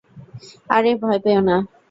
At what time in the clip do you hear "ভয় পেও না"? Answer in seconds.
1.01-1.55